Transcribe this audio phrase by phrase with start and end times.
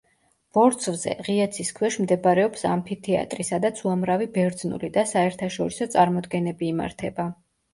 [0.57, 7.29] ბორცვზე, ღია ცის ქვეშ მდებარეობს ამფითეატრი, სადაც უამრავი ბერძნული და საერთაშორისო წარმოდგენები იმართება.